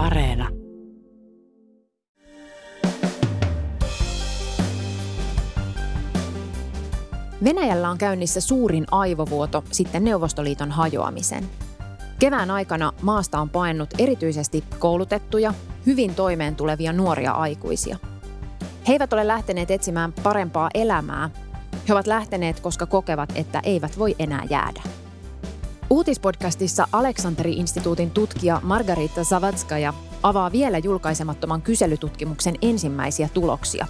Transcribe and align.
Areena. 0.00 0.48
Venäjällä 7.44 7.90
on 7.90 7.98
käynnissä 7.98 8.40
suurin 8.40 8.86
aivovuoto 8.90 9.64
sitten 9.72 10.04
Neuvostoliiton 10.04 10.70
hajoamisen. 10.70 11.44
Kevään 12.18 12.50
aikana 12.50 12.92
maasta 13.02 13.40
on 13.40 13.48
paennut 13.48 13.90
erityisesti 13.98 14.64
koulutettuja, 14.78 15.54
hyvin 15.86 16.14
toimeen 16.14 16.56
tulevia 16.56 16.92
nuoria 16.92 17.32
aikuisia. 17.32 17.96
He 18.88 18.92
eivät 18.92 19.12
ole 19.12 19.26
lähteneet 19.26 19.70
etsimään 19.70 20.12
parempaa 20.22 20.70
elämää. 20.74 21.30
He 21.88 21.92
ovat 21.92 22.06
lähteneet, 22.06 22.60
koska 22.60 22.86
kokevat, 22.86 23.32
että 23.34 23.60
eivät 23.64 23.98
voi 23.98 24.16
enää 24.18 24.44
jäädä. 24.50 24.82
Uutispodcastissa 25.90 26.88
Aleksanteri-instituutin 26.92 28.10
tutkija 28.10 28.60
Margarita 28.62 29.24
Zavatskaja 29.24 29.94
avaa 30.22 30.52
vielä 30.52 30.78
julkaisemattoman 30.78 31.62
kyselytutkimuksen 31.62 32.54
ensimmäisiä 32.62 33.28
tuloksia. 33.34 33.86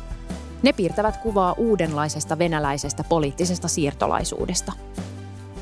Ne 0.63 0.73
piirtävät 0.73 1.17
kuvaa 1.17 1.53
uudenlaisesta 1.53 2.39
venäläisestä 2.39 3.05
poliittisesta 3.05 3.69
siirtolaisuudesta. 3.69 4.73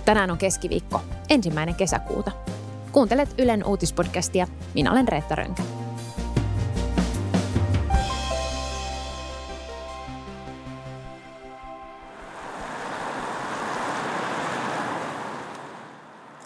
Tänään 0.05 0.30
on 0.30 0.38
keskiviikko, 0.38 1.01
ensimmäinen 1.30 1.74
kesäkuuta. 1.74 2.30
Kuuntelet 2.93 3.34
Ylen 3.38 3.65
uutispodcastia. 3.65 4.46
Minä 4.74 4.93
olen 4.93 5.09
Reetta 5.09 5.34
Rönkä. 5.34 5.62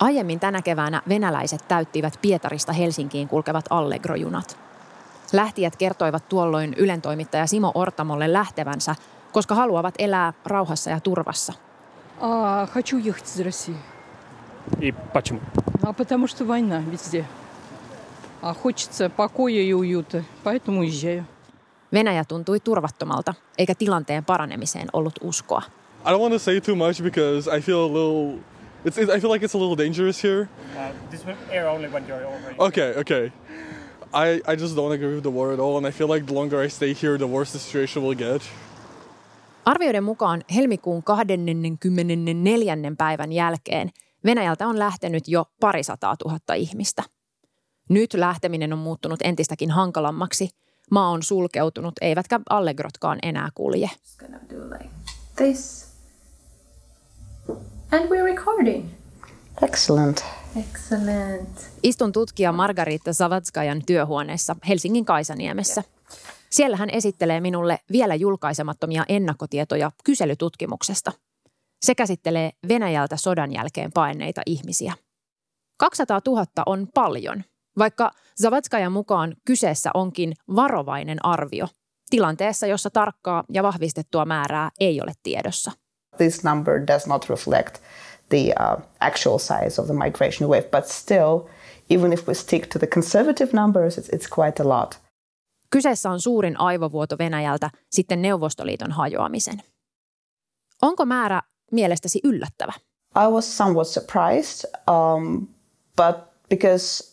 Aiemmin 0.02 0.40
tänä 0.40 0.62
keväänä 0.62 1.02
venäläiset 1.10 1.68
täyttivät 1.68 2.20
Pietarista 2.22 2.74
Helsinkiin 2.74 3.28
kulkevat 3.28 3.66
Allegro-junat. 3.70 4.58
Lähtijät 5.34 5.76
kertoivat 5.76 6.30
tuolloin 6.30 6.74
Ylen 6.78 7.02
toimittaja 7.02 7.48
Simo 7.48 7.72
Ortamolle 7.76 8.34
lähtevänsä, 8.34 8.96
koska 9.32 9.56
haluavat 9.56 9.96
elää 10.00 10.34
rauhassa 10.46 10.90
ja 10.90 11.00
turvassa. 11.00 11.54
А, 12.22 12.66
хочу 12.66 12.98
ехать 12.98 13.28
из 13.28 13.40
России. 13.40 13.76
И 14.82 14.92
почему? 15.14 15.40
А 15.84 15.94
потому 15.94 16.28
что 16.28 16.46
война 16.46 16.82
везде. 16.92 17.26
А 18.42 18.54
хочется 18.54 19.10
покоя 19.10 19.62
и 19.62 19.74
уюта, 19.74 20.24
поэтому 20.44 20.80
уезжаю. 20.80 21.24
Venäjä 21.94 22.24
tuntui 22.26 22.60
turvattomalta, 22.60 23.34
eikä 23.58 23.76
tilanteen 23.76 24.26
paranemiseen 24.26 24.88
ollut 24.94 25.20
uskoa. 25.22 25.62
I 26.06 26.10
don't 26.10 26.22
want 26.22 26.34
to 26.34 26.40
say 26.40 26.62
too 26.62 26.76
much 26.76 27.04
because 27.04 27.58
I 27.58 27.62
feel 27.62 27.80
a 27.80 27.94
little. 27.94 28.40
It's, 28.85 28.99
it, 28.99 29.11
I 29.11 29.21
feel 29.21 29.31
like 29.31 29.45
it's 29.45 29.55
a 29.55 29.59
little 29.59 29.77
dangerous 29.77 30.23
here. 30.23 30.49
Uh, 30.77 30.91
this 31.11 31.25
will 31.27 31.37
air 31.51 31.69
only 31.69 31.89
when 31.89 32.09
you're 32.09 32.27
over. 32.27 32.55
Okay, 32.59 32.95
okay. 32.97 33.33
I, 34.13 34.41
I 34.53 34.57
just 34.57 34.77
don't 34.77 34.93
agree 34.93 35.15
with 35.15 35.23
the 35.23 35.31
war 35.31 35.53
at 35.53 35.61
all, 35.61 35.77
and 35.77 35.87
I 35.87 35.91
feel 35.91 36.09
like 36.09 36.27
the 36.27 36.35
longer 36.35 36.65
I 36.65 36.69
stay 36.69 36.95
here, 36.95 37.19
the 37.19 37.27
worse 37.27 37.53
the 37.53 37.59
situation 37.59 38.03
will 38.03 38.15
get. 38.17 38.43
Arvioiden 39.65 40.05
mukaan 40.05 40.43
helmikuun 40.55 41.03
24. 41.03 42.77
päivän 42.99 43.33
jälkeen 43.33 43.91
Venäjältä 44.25 44.67
on 44.67 44.79
lähtenyt 44.79 45.29
jo 45.29 45.45
parisataa 45.61 46.17
tuhatta 46.17 46.55
ihmistä. 46.55 47.03
Nyt 47.89 48.15
lähteminen 48.15 48.73
on 48.73 48.79
muuttunut 48.79 49.21
entistäkin 49.25 49.71
hankalammaksi. 49.71 50.51
Maa 50.91 51.11
on 51.11 51.23
sulkeutunut, 51.23 51.95
eivätkä 52.01 52.41
allegrotkaan 52.51 53.19
enää 53.23 53.49
kulje. 53.55 53.91
just 54.05 54.19
gonna 54.19 54.39
do 54.51 54.77
like 54.79 54.91
this. 55.37 55.92
And 57.93 58.09
we're 58.09 58.25
recording. 58.25 58.91
Excellent. 59.63 60.25
Excellent. 60.61 61.71
Istun 61.83 62.13
tutkija 62.13 62.53
Margarita 62.53 63.13
Savatskajan 63.13 63.83
työhuoneessa 63.87 64.57
Helsingin 64.69 65.05
Kaisaniemessä. 65.05 65.83
Siellä 66.51 66.77
hän 66.77 66.91
esittelee 66.91 67.41
minulle 67.41 67.79
vielä 67.93 68.15
julkaisemattomia 68.15 69.05
ennakkotietoja 69.09 69.91
kyselytutkimuksesta. 70.05 71.13
Se 71.83 71.95
käsittelee 71.95 72.51
Venäjältä 72.69 73.17
sodan 73.17 73.53
jälkeen 73.53 73.93
paineita 73.93 74.43
ihmisiä. 74.47 74.95
200 75.79 76.21
000 76.27 76.47
on 76.67 76.89
paljon, 76.95 77.45
vaikka 77.79 78.11
Zavatskajan 78.43 78.93
mukaan 78.93 79.37
kyseessä 79.45 79.91
onkin 79.95 80.33
varovainen 80.57 81.25
arvio 81.25 81.69
tilanteessa, 82.11 82.67
jossa 82.67 82.91
tarkkaa 82.91 83.45
ja 83.53 83.63
vahvistettua 83.63 84.25
määrää 84.25 84.71
ei 84.81 85.01
ole 85.01 85.13
tiedossa. 85.23 85.82
This 86.23 86.45
number 86.45 86.87
does 86.87 87.07
not 87.07 87.29
reflect 87.29 87.81
the 88.29 88.55
uh, 88.61 88.77
actual 89.01 89.39
size 89.39 89.81
of 89.81 89.87
the 89.87 89.95
migration 89.95 90.49
wave, 90.49 90.71
but 90.71 90.89
still, 90.89 91.49
even 91.89 92.13
if 92.13 92.29
we 92.29 92.35
stick 92.35 92.67
to 92.67 92.79
the 92.79 92.87
conservative 92.87 93.53
numbers, 93.53 93.99
it's, 93.99 94.09
it's 94.09 94.29
quite 94.29 94.63
a 94.63 94.69
lot. 94.69 94.99
Kyseessä 95.71 96.11
on 96.11 96.21
suurin 96.21 96.61
aivovuoto 96.61 97.19
Venäjältä 97.19 97.71
sitten 97.91 98.23
Neuvostoliiton 98.23 98.93
hajoamisen. 98.93 99.63
Onko 100.83 101.05
määrä 101.05 101.43
mielestäsi 101.73 102.21
yllättävä? 102.25 102.73
I 103.17 103.31
was 103.31 103.57
somewhat 103.57 103.87
surprised, 103.87 104.71
um, 104.89 105.47
but 105.97 106.17
because 106.51 107.12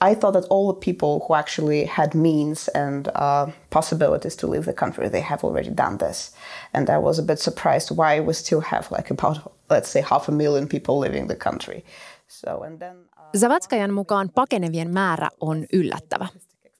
I 0.00 0.14
thought 0.14 0.32
that 0.32 0.46
all 0.50 0.72
the 0.72 0.80
people 0.80 1.24
who 1.26 1.34
actually 1.34 1.84
had 1.84 2.14
means 2.14 2.68
and 2.68 3.08
uh, 3.14 3.46
possibilities 3.70 4.36
to 4.36 4.46
leave 4.46 4.64
the 4.64 4.72
country, 4.72 5.08
they 5.08 5.20
have 5.20 5.44
already 5.44 5.70
done 5.76 5.98
this. 5.98 6.32
And 6.72 6.88
I 6.88 6.98
was 6.98 7.18
a 7.18 7.22
bit 7.22 7.38
surprised 7.38 7.90
why 7.96 8.20
we 8.20 8.32
still 8.32 8.60
have 8.60 8.86
like 8.90 9.10
about, 9.10 9.38
let's 9.68 9.90
say, 9.90 10.00
half 10.00 10.28
a 10.28 10.32
million 10.32 10.66
people 10.68 10.98
leaving 10.98 11.28
the 11.28 11.36
country. 11.36 11.84
So, 12.28 12.62
and 12.62 12.78
then, 12.78 12.96
uh, 13.18 13.38
Zavatskajan 13.38 13.92
mukaan 13.92 14.30
pakenevien 14.34 14.90
määrä 14.90 15.28
on 15.40 15.66
yllättävä. 15.72 16.26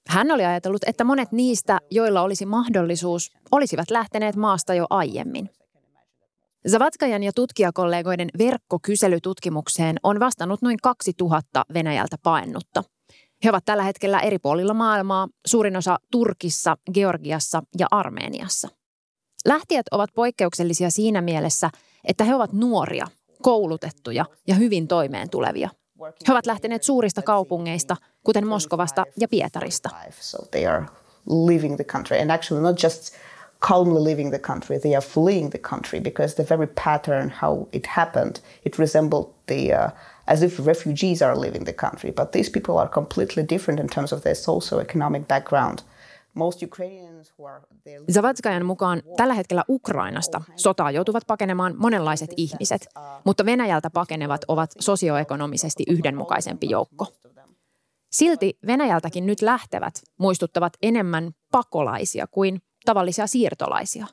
Hän 0.09 0.31
oli 0.31 0.45
ajatellut, 0.45 0.85
että 0.87 1.05
monet 1.05 1.33
niistä, 1.33 1.79
joilla 1.91 2.23
olisi 2.23 2.47
mahdollisuus, 2.47 3.33
olisivat 3.53 3.91
lähteneet 3.91 4.37
maasta 4.37 4.75
jo 4.75 4.87
aiemmin. 4.91 5.51
Zavatskajan 6.69 7.23
ja 7.23 7.33
tutkijakollegoiden 7.35 8.29
verkkokyselytutkimukseen 8.39 9.97
on 10.03 10.21
vastannut 10.21 10.63
noin 10.63 10.77
2000 10.83 11.65
Venäjältä 11.75 12.17
paennutta. 12.23 12.85
He 13.45 13.51
ovat 13.51 13.65
tällä 13.65 13.83
hetkellä 13.83 14.21
eri 14.21 14.39
puolilla 14.39 14.75
maailmaa, 14.75 15.29
suurin 15.47 15.77
osa 15.77 15.99
Turkissa, 16.13 16.77
Georgiassa 16.95 17.63
ja 17.79 17.87
Armeniassa. 17.91 18.69
Lähtijät 19.47 19.87
ovat 19.91 20.11
poikkeuksellisia 20.15 20.91
siinä 20.91 21.21
mielessä, 21.21 21.71
että 22.05 22.25
he 22.25 22.35
ovat 22.35 22.53
nuoria, 22.53 23.07
koulutettuja 23.43 24.25
ja 24.47 24.55
hyvin 24.55 24.89
toimeen 24.89 25.31
tulevia. 25.31 25.71
He 26.29 26.33
ovat 26.33 26.47
lähteneet 26.47 26.83
suurista 26.83 27.23
kaupungeista, 27.23 27.97
kuten 28.25 28.47
Moskovasta 28.47 29.05
ja 29.21 29.29
Pietarista. 29.29 29.89
Calmly 33.69 34.05
leaving 34.05 34.31
the 34.31 34.39
country, 34.39 34.79
they 34.79 34.97
are 34.97 35.07
fleeing 35.07 35.51
the 35.51 35.59
country 35.59 36.01
because 36.01 36.35
the 36.35 36.47
very 36.51 36.67
pattern 36.85 37.33
how 37.43 37.67
it 37.73 37.87
happened, 37.87 38.37
it 38.67 38.79
resembled 38.79 39.25
the 39.47 39.75
uh, 39.75 39.91
as 40.31 40.43
if 40.43 40.67
refugees 40.67 41.23
are 41.23 41.41
leaving 41.41 41.65
the 41.65 41.73
country. 41.73 42.13
But 42.13 42.31
these 42.31 42.51
people 42.51 42.75
are 42.79 42.89
completely 42.89 43.45
different 43.49 43.81
in 43.81 43.89
terms 43.89 44.13
of 44.13 44.23
their 44.23 44.35
socio-economic 44.35 45.29
background. 45.29 45.79
Most 46.35 46.63
Ukrainians 46.63 47.33
who 47.39 47.47
are 47.47 47.61
there 47.85 48.01
Zavatskajan 48.13 48.67
mukaan 48.67 49.03
tällä 49.17 49.35
hetkellä 49.35 49.65
Ukrainasta 49.69 50.43
sotaa 50.57 50.91
joutuvat 50.91 51.23
pakenemaan 51.27 51.75
monenlaiset 51.77 52.31
ihmiset, 52.37 52.89
mutta 53.25 53.45
Venäjältä 53.45 53.91
pakenevat 53.91 54.41
ovat 54.49 54.71
sosioekonomisesti 54.79 55.85
yhdenmukaisempi 55.89 56.71
joukko. 56.71 57.07
Silti 58.13 58.59
Venäjältäkin 58.67 59.27
nyt 59.27 59.43
lähtevät 59.43 59.95
muistuttavat 60.19 60.73
enemmän 60.83 61.31
pakolaisia 61.53 62.27
kuin 62.27 62.63
tavallisia 62.85 63.27
siirtolaisia. 63.27 64.07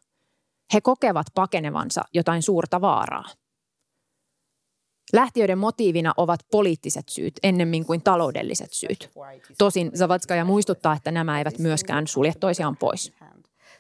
He 0.74 0.82
kokevat 0.82 1.28
pakenevansa 1.36 2.02
jotain 2.14 2.44
suurta 2.44 2.82
vaaraa. 2.82 3.26
Lähtiöiden 5.14 5.58
motiivina 5.58 6.14
ovat 6.18 6.40
poliittiset 6.52 7.10
syyt 7.10 7.34
ennemmin 7.44 7.86
kuin 7.86 8.02
taloudelliset 8.02 8.74
syyt. 8.74 9.10
Tosin 9.58 9.92
Zavatskaja 9.98 10.46
muistuttaa, 10.46 10.94
että 10.94 11.12
nämä 11.12 11.38
eivät 11.38 11.60
myöskään 11.60 12.08
sulje 12.08 12.34
toisiaan 12.40 12.78
pois. 12.78 13.12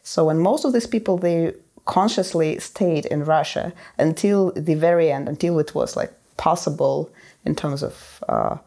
So 0.04 0.26
when 0.26 0.38
most 0.38 0.66
of 0.66 0.72
these 0.72 0.88
people 0.88 1.20
they 1.20 1.62
consciously 1.86 2.56
stayed 2.60 3.06
in 3.12 3.28
Russia 3.28 3.72
until 4.00 4.52
the 4.66 4.82
very 4.82 5.10
end, 5.10 5.28
until 5.28 5.60
it 5.60 5.76
was 5.76 5.98
like 5.98 6.14
possible 6.44 7.14
in 7.46 7.56
terms 7.56 7.84
of 7.84 7.94
uh, 8.32 8.58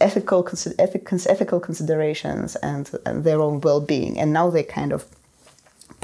ethical 0.00 0.44
ethical 1.28 1.60
considerations 1.60 2.56
and, 2.62 2.86
and 3.04 3.24
their 3.24 3.40
own 3.40 3.60
well-being, 3.64 4.20
and 4.20 4.32
now 4.32 4.52
they 4.52 4.62
kind 4.62 4.92
of 4.92 5.04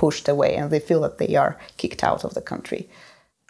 pushed 0.01 0.29
away 0.29 0.57
and 0.57 0.71
they 0.71 0.81
feel 0.81 1.01
that 1.01 1.17
they 1.17 1.37
are 1.37 1.53
kicked 1.77 2.11
out 2.11 2.25
of 2.25 2.33
the 2.33 2.41
country. 2.41 2.89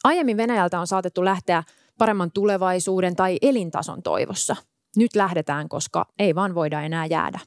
Aiemmin 0.05 0.37
Venäjältä 0.37 0.81
on 0.81 0.87
saatettu 0.87 1.25
lähteä 1.25 1.63
paremman 1.99 2.31
tulevaisuuden 2.35 3.17
tai 3.17 3.39
elintason 3.43 4.03
toivossa. 4.03 4.57
Nyt 4.97 5.17
lähdetään, 5.17 5.69
koska 5.69 6.07
ei 6.19 6.35
vaan 6.35 6.55
voida 6.55 6.83
enää 6.83 7.07
jäädä. 7.07 7.39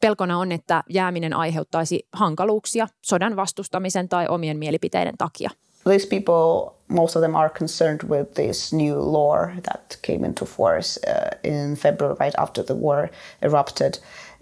Pelkona 0.00 0.38
on, 0.38 0.52
että 0.52 0.84
jääminen 0.88 1.34
aiheuttaisi 1.34 2.08
hankaluuksia 2.12 2.88
sodan 3.02 3.36
vastustamisen 3.36 4.08
tai 4.08 4.28
omien 4.28 4.58
mielipiteiden 4.58 5.14
takia. 5.18 5.50
These 5.84 6.06
people, 6.08 6.74
most 6.88 7.16
of 7.16 7.22
them 7.22 7.34
are 7.34 7.48
concerned 7.48 8.08
with 8.08 8.34
this 8.34 8.72
new 8.72 8.96
law 8.98 9.48
that 9.62 9.98
came 10.06 10.26
into 10.26 10.44
force 10.44 11.00
uh, 11.08 11.52
in 11.52 11.74
February, 11.74 12.16
right 12.20 12.38
after 12.38 12.64
the 12.64 12.74
war 12.74 13.08
erupted. 13.42 13.94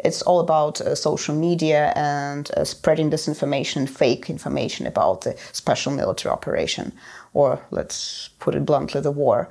It's 0.05 0.23
all 0.27 0.41
about 0.41 0.81
uh, 0.81 0.95
social 0.95 1.37
media 1.37 1.93
and 1.97 2.47
uh, 2.57 2.65
spreading 2.65 3.11
disinformation, 3.11 3.87
fake 3.87 4.31
information 4.31 4.87
about 4.87 5.21
the 5.21 5.35
special 5.53 5.97
military 5.97 6.33
operation, 6.33 6.93
or 7.35 7.59
let's 7.71 8.31
put 8.45 8.55
it 8.55 8.65
bluntly, 8.65 9.03
the 9.03 9.13
war. 9.13 9.47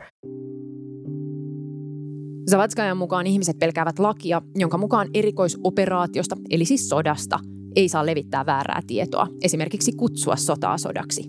Zavatskajan 2.51 2.97
mukaan 2.97 3.27
ihmiset 3.27 3.59
pelkäävät 3.59 3.99
lakia, 3.99 4.41
jonka 4.55 4.77
mukaan 4.77 5.07
erikoisoperaatiosta, 5.13 6.37
eli 6.49 6.65
siis 6.65 6.89
sodasta, 6.89 7.39
ei 7.75 7.89
saa 7.89 8.05
levittää 8.05 8.45
väärää 8.45 8.81
tietoa, 8.87 9.27
esimerkiksi 9.43 9.91
kutsua 9.91 10.35
sotaa 10.35 10.77
sodaksi. 10.77 11.23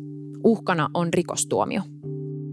Uhkana 0.44 0.91
on 0.94 1.12
rikostuomio. 1.15 1.81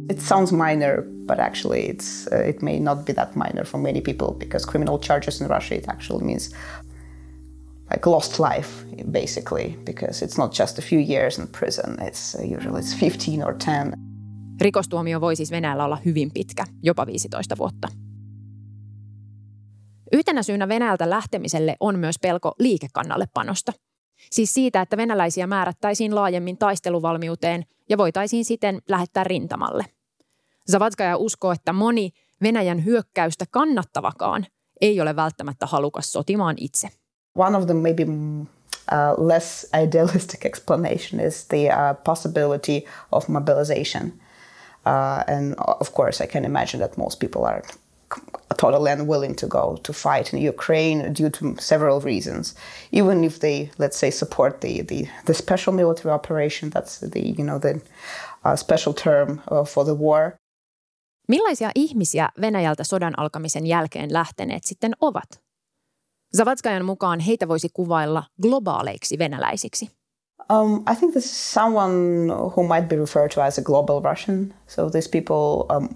It 0.10 0.22
sounds 0.22 0.52
minor, 0.52 1.04
but 1.26 1.40
actually 1.40 1.90
it's, 1.90 2.28
uh, 2.32 2.50
it 2.50 2.62
may 2.62 2.80
not 2.80 3.06
be 3.06 3.14
that 3.14 3.36
minor 3.36 3.66
for 3.66 3.80
many 3.82 4.02
people 4.02 4.34
because 4.40 4.66
criminal 4.66 5.00
charges 5.00 5.42
in 5.42 5.50
Russia 5.50 5.76
it 5.76 5.90
actually 5.90 6.26
means 6.26 6.52
like 7.92 8.10
lost 8.10 8.40
life 8.40 8.70
basically 9.12 9.78
because 9.84 10.26
it's 10.26 10.38
not 10.38 10.60
just 10.60 10.80
a 10.80 10.82
few 10.82 11.00
years 11.00 11.40
in 11.40 11.48
prison 11.48 11.98
it's 12.02 12.36
uh, 12.36 12.58
usually 12.58 12.80
it's 12.80 12.94
15 12.94 13.44
or 13.44 13.54
10 13.54 13.94
Rikostuomio 14.62 15.22
voi 15.22 15.36
siis 15.36 15.52
Venäjällä 15.52 15.86
olla 15.86 15.98
hyvin 16.06 16.32
pitkä, 16.34 16.66
jopa 16.84 17.06
15 17.06 17.58
vuotta. 17.58 17.88
Yhtenä 20.12 20.44
syynä 20.44 20.68
Venäjältä 20.68 21.10
lähtemiselle 21.10 21.76
on 21.80 22.00
myös 22.00 22.16
pelko 22.22 22.56
liikekannallepanosta. 22.60 23.74
Siis 24.32 24.54
siitä, 24.54 24.82
että 24.82 24.98
venäläisiä 24.98 25.48
määrättäisiin 25.48 26.16
laajemmin 26.16 26.58
taisteluvalmiuteen 26.58 27.66
ja 27.90 27.98
voitaisiin 27.98 28.46
siten 28.46 28.82
lähettää 28.90 29.24
rintamalle. 29.24 29.86
Zavatskaja 30.72 31.18
uskoo, 31.18 31.52
että 31.52 31.74
moni 31.74 32.12
Venäjän 32.42 32.86
hyökkäystä 32.86 33.46
kannattavakaan 33.52 34.46
ei 34.82 35.02
ole 35.02 35.16
välttämättä 35.16 35.66
halukas 35.66 36.12
sotimaan 36.12 36.56
itse. 36.60 36.90
One 37.38 37.58
of 37.58 37.66
the 37.66 37.74
maybe 37.74 38.04
uh, 38.04 39.28
less 39.28 39.68
idealistic 39.84 40.46
explanation 40.46 41.20
is 41.28 41.46
the 41.48 41.68
uh, 41.70 42.04
possibility 42.04 42.82
of 43.12 43.28
mobilization. 43.28 44.14
Uh, 44.86 45.36
and 45.36 45.56
of 45.80 45.94
course, 45.94 46.24
I 46.24 46.28
can 46.28 46.46
imagine 46.46 46.88
that 46.88 46.98
most 46.98 47.20
people 47.20 47.44
are 47.46 47.62
totally 48.58 48.92
unwilling 48.92 49.36
to 49.36 49.48
go 49.48 49.78
to 49.84 49.94
fight 49.94 50.34
in 50.34 50.50
Ukraine 50.50 51.14
due 51.14 51.30
to 51.30 51.56
several 51.60 52.00
reasons. 52.00 52.56
Even 52.92 53.24
if 53.24 53.40
they, 53.40 53.72
let's 53.78 53.98
say, 53.98 54.12
support 54.12 54.62
the 54.62 54.82
the, 54.82 55.08
the 55.26 55.34
special 55.34 55.74
military 55.74 56.14
operation, 56.14 56.70
that's 56.70 57.00
the 57.00 57.20
you 57.38 57.44
know 57.44 57.60
the 57.60 57.82
uh, 58.44 58.56
special 58.56 58.94
term 58.94 59.42
uh, 59.48 59.66
for 59.66 59.86
the 59.86 59.96
war. 59.96 60.38
Millaisia 61.28 61.72
ihmisiä 61.76 62.30
Venäjältä 62.42 62.84
sodan 62.84 63.20
alkamisen 63.20 63.66
jälkeen 63.66 64.14
lähteneet 64.14 64.64
sitten 64.64 64.92
ovat? 65.02 65.42
Zavatskajan 66.38 66.86
mukaan 66.86 67.20
heitä 67.20 67.48
voisi 67.48 67.70
kuvailla 67.74 68.24
globaaleiksi 68.42 69.20
venäläisiksi. 69.20 69.90
Um, 70.50 70.84
I 70.92 70.96
think 70.96 71.14
this 71.14 71.26
is 71.26 71.54
someone 71.54 72.34
who 72.34 72.64
might 72.64 72.90
be 72.90 72.96
referred 72.96 73.32
to 73.32 73.42
as 73.42 73.58
a 73.58 73.62
global 73.62 74.02
Russian. 74.02 74.54
So 74.68 74.90
these 74.90 75.10
people 75.10 75.76
um, 75.76 75.90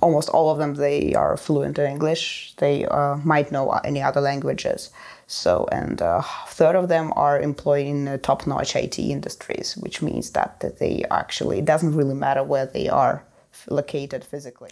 almost 0.00 0.28
all 0.28 0.48
of 0.48 0.58
them 0.58 0.74
they 0.74 1.14
are 1.14 1.36
fluent 1.36 1.78
in 1.78 1.86
English. 1.86 2.54
They 2.56 2.86
uh, 2.86 3.18
might 3.24 3.48
know 3.50 3.80
any 3.84 4.02
other 4.02 4.22
languages. 4.22 4.90
So 5.26 5.66
and 5.72 6.00
a 6.00 6.04
uh, 6.04 6.22
third 6.48 6.76
of 6.76 6.88
them 6.88 7.12
are 7.16 7.42
employed 7.42 7.86
in 7.86 8.18
top-notch 8.18 8.76
IT 8.76 8.98
industries, 8.98 9.76
which 9.82 10.02
means 10.02 10.30
that, 10.30 10.60
that 10.60 10.78
they 10.78 11.04
actually 11.10 11.58
it 11.58 11.66
doesn't 11.66 11.96
really 11.96 12.14
matter 12.14 12.42
where 12.42 12.66
they 12.66 12.88
are. 12.88 13.22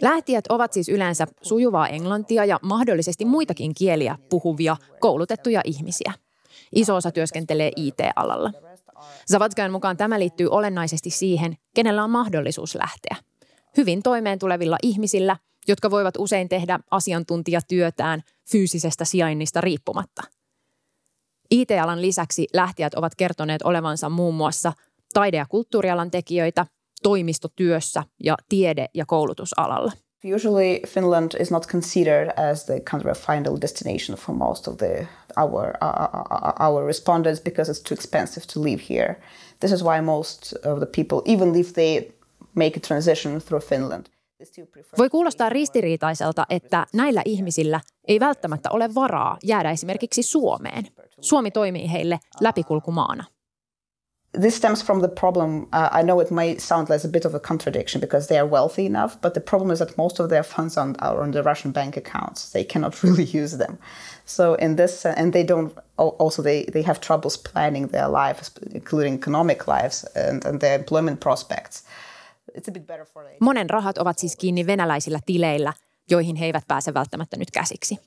Lähtijät 0.01 0.45
ovat 0.49 0.73
siis 0.73 0.89
yleensä 0.89 1.27
sujuvaa 1.41 1.87
englantia 1.87 2.45
ja 2.45 2.59
mahdollisesti 2.61 3.25
muitakin 3.25 3.73
kieliä 3.73 4.17
puhuvia 4.29 4.77
koulutettuja 4.99 5.61
ihmisiä. 5.65 6.13
Iso 6.75 6.95
osa 6.95 7.11
työskentelee 7.11 7.71
IT-alalla. 7.75 8.51
Zavatskan 9.31 9.71
mukaan 9.71 9.97
tämä 9.97 10.19
liittyy 10.19 10.47
olennaisesti 10.47 11.09
siihen, 11.09 11.57
kenellä 11.75 12.03
on 12.03 12.09
mahdollisuus 12.09 12.75
lähteä– 12.75 13.15
hyvin 13.77 14.03
toimeen 14.03 14.39
tulevilla 14.39 14.77
ihmisillä, 14.83 15.37
jotka 15.67 15.91
voivat 15.91 16.15
usein 16.17 16.49
tehdä 16.49 16.79
asiantuntijatyötään 16.91 18.21
fyysisestä 18.51 19.05
sijainnista 19.05 19.61
riippumatta. 19.61 20.21
IT-alan 21.51 22.01
lisäksi 22.01 22.47
lähtijät 22.53 22.93
ovat 22.93 23.15
kertoneet 23.15 23.61
olevansa 23.61 24.09
muun 24.09 24.35
muassa 24.35 24.73
taide- 25.13 25.37
ja 25.37 25.45
kulttuurialan 25.49 26.11
tekijöitä, 26.11 26.65
toimistotyössä 27.03 28.03
ja 28.23 28.37
tiede- 28.49 28.87
ja 28.93 29.05
koulutusalalla. 29.05 29.91
Usually, 30.35 30.79
Finland 30.87 31.31
is 31.39 31.51
not 31.51 31.67
considered 31.67 32.29
as 32.51 32.65
the 32.65 32.79
country 32.79 33.11
of 33.11 33.17
final 33.17 33.57
destination 33.61 34.17
for 34.17 34.35
most 34.35 34.67
of 34.67 34.77
the 34.77 35.07
our 35.37 35.73
uh, 35.81 36.67
our 36.67 36.85
respondents 36.85 37.41
because 37.41 37.71
it's 37.71 37.81
too 37.89 37.93
expensive 37.93 38.45
to 38.53 38.63
live 38.63 38.81
here. 38.89 39.15
This 39.59 39.71
is 39.71 39.83
why 39.83 40.01
most 40.01 40.53
of 40.65 40.79
the 40.79 40.85
people, 40.85 41.21
even 41.25 41.55
if 41.55 41.73
they 41.73 42.11
make 42.55 42.77
a 42.77 42.79
transition 42.79 43.41
through 43.41 43.65
Finland. 43.65 44.05
Voi 44.97 45.09
kuulostaa 45.09 45.49
ristiriitaiselta, 45.49 46.45
että 46.49 46.87
näillä 46.93 47.21
ihmisillä 47.25 47.79
ei 48.07 48.19
välttämättä 48.19 48.69
ole 48.69 48.95
varaa 48.95 49.37
jäädä 49.43 49.71
esimerkiksi 49.71 50.23
Suomeen. 50.23 50.87
Suomi 51.21 51.51
toimii 51.51 51.91
heille 51.91 52.19
läpikulkumaana. 52.41 53.23
This 54.33 54.55
stems 54.55 54.81
from 54.81 55.01
the 55.01 55.09
problem. 55.09 55.67
Uh, 55.73 55.89
I 55.91 56.03
know 56.03 56.21
it 56.21 56.31
may 56.31 56.57
sound 56.57 56.89
like 56.89 57.03
a 57.03 57.07
bit 57.09 57.25
of 57.25 57.35
a 57.35 57.39
contradiction 57.39 57.99
because 57.99 58.27
they 58.27 58.39
are 58.39 58.45
wealthy 58.45 58.85
enough, 58.85 59.19
but 59.21 59.33
the 59.33 59.41
problem 59.41 59.71
is 59.71 59.79
that 59.79 59.97
most 59.97 60.19
of 60.19 60.29
their 60.29 60.43
funds 60.43 60.77
are 60.77 61.21
on 61.21 61.31
the 61.31 61.43
Russian 61.43 61.71
bank 61.71 61.97
accounts. 61.97 62.51
They 62.51 62.63
cannot 62.63 63.03
really 63.03 63.25
use 63.25 63.57
them. 63.57 63.77
So 64.25 64.53
in 64.53 64.75
this, 64.77 65.05
uh, 65.05 65.13
and 65.17 65.33
they 65.33 65.43
don't. 65.43 65.73
Also, 65.97 66.41
they 66.41 66.65
they 66.73 66.83
have 66.83 66.99
troubles 66.99 67.37
planning 67.37 67.87
their 67.87 68.07
lives, 68.07 68.51
including 68.73 69.15
economic 69.15 69.67
lives 69.67 70.05
and, 70.15 70.45
and 70.45 70.59
their 70.59 70.75
employment 70.75 71.19
prospects. 71.19 71.83
It's 72.55 72.69
a 72.69 72.71
bit 72.71 72.87
better 72.87 73.05
for. 73.05 73.23
Them. 73.23 73.35
Monen 73.39 73.69
rahat 73.69 73.97
ovat 73.97 74.19
siis 74.19 74.35
kiinni 74.35 74.67
venäläisillä 74.67 75.19
tileillä, 75.25 75.73
joihin 76.09 76.35
he 76.35 76.45
eivät 76.45 76.63
pääse 76.67 76.93
välttämättä 76.93 77.37
nyt 77.37 77.51
käsiksi. 77.51 77.97